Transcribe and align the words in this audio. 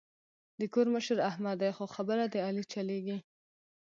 د 0.59 0.61
کور 0.73 0.87
مشر 0.95 1.17
احمد 1.29 1.55
دی 1.61 1.71
خو 1.77 1.85
خبره 1.95 2.23
د 2.33 2.35
علي 2.47 2.63
چلېږي. 2.73 3.17